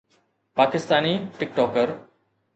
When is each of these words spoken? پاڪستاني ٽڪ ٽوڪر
پاڪستاني 0.55 1.13
ٽڪ 1.37 1.49
ٽوڪر 1.57 1.87